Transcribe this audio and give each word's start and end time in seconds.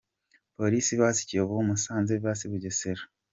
Police 0.57 0.91
vs 0.99 1.19
Kiyovu 1.27 1.57
Musanze 1.67 2.13
vs 2.23 2.41
Bugesera. 2.49 3.03